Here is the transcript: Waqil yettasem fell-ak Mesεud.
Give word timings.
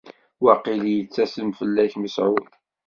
Waqil 0.43 0.81
yettasem 0.93 1.49
fell-ak 1.59 1.93
Mesεud. 2.01 2.49